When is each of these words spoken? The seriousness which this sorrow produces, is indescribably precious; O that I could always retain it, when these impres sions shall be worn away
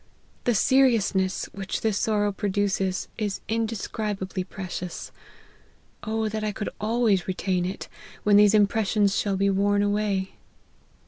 The 0.45 0.55
seriousness 0.55 1.45
which 1.53 1.81
this 1.81 1.95
sorrow 1.95 2.31
produces, 2.31 3.07
is 3.19 3.39
indescribably 3.47 4.43
precious; 4.43 5.11
O 6.01 6.27
that 6.27 6.43
I 6.43 6.51
could 6.51 6.69
always 6.81 7.27
retain 7.27 7.65
it, 7.65 7.87
when 8.23 8.35
these 8.37 8.55
impres 8.55 8.87
sions 8.93 9.15
shall 9.15 9.37
be 9.37 9.51
worn 9.51 9.83
away 9.83 10.33